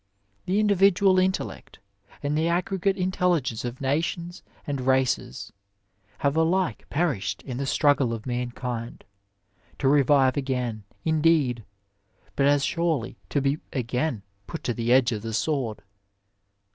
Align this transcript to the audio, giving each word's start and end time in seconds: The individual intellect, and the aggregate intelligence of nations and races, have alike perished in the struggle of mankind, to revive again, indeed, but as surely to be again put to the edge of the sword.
The 0.47 0.59
individual 0.59 1.19
intellect, 1.19 1.77
and 2.23 2.35
the 2.35 2.47
aggregate 2.47 2.97
intelligence 2.97 3.63
of 3.63 3.79
nations 3.81 4.41
and 4.65 4.81
races, 4.87 5.53
have 6.17 6.35
alike 6.35 6.87
perished 6.89 7.43
in 7.43 7.57
the 7.57 7.67
struggle 7.67 8.11
of 8.11 8.25
mankind, 8.25 9.03
to 9.77 9.87
revive 9.87 10.37
again, 10.37 10.85
indeed, 11.05 11.63
but 12.35 12.47
as 12.47 12.65
surely 12.65 13.19
to 13.29 13.41
be 13.41 13.59
again 13.71 14.23
put 14.47 14.63
to 14.63 14.73
the 14.73 14.91
edge 14.91 15.11
of 15.11 15.21
the 15.21 15.33
sword. 15.35 15.83